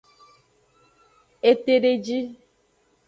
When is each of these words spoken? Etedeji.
Etedeji. 1.49 2.19